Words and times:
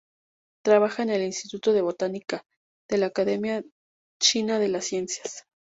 Trabaja 0.65 1.03
en 1.03 1.11
el 1.11 1.21
"Instituto 1.21 1.73
de 1.73 1.81
Botánica", 1.83 2.43
de 2.89 2.97
la 2.97 3.05
Academia 3.05 3.63
China 4.19 4.57
de 4.57 4.67
las 4.69 4.85
Ciencias. 4.85 5.45